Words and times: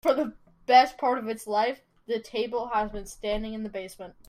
For 0.01 0.15
the 0.15 0.33
best 0.65 0.97
part 0.97 1.19
of 1.19 1.27
its 1.27 1.45
life, 1.45 1.81
the 2.07 2.19
table 2.19 2.69
has 2.69 2.89
been 2.91 3.05
standing 3.05 3.53
in 3.53 3.61
the 3.61 3.69
basement. 3.69 4.15